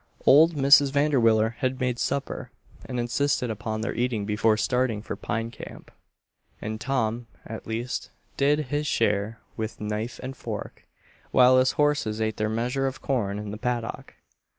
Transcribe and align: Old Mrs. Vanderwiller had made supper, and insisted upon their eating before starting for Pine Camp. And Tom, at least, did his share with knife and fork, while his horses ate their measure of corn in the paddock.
Old 0.25 0.55
Mrs. 0.55 0.91
Vanderwiller 0.91 1.57
had 1.59 1.79
made 1.79 1.99
supper, 1.99 2.49
and 2.85 2.99
insisted 2.99 3.51
upon 3.51 3.81
their 3.81 3.93
eating 3.93 4.25
before 4.25 4.57
starting 4.57 5.03
for 5.03 5.15
Pine 5.15 5.51
Camp. 5.51 5.91
And 6.59 6.81
Tom, 6.81 7.27
at 7.45 7.67
least, 7.67 8.09
did 8.35 8.69
his 8.73 8.87
share 8.87 9.39
with 9.55 9.79
knife 9.79 10.19
and 10.23 10.35
fork, 10.35 10.87
while 11.29 11.59
his 11.59 11.73
horses 11.73 12.19
ate 12.19 12.37
their 12.37 12.49
measure 12.49 12.87
of 12.87 12.99
corn 12.99 13.37
in 13.37 13.51
the 13.51 13.59
paddock. 13.59 14.15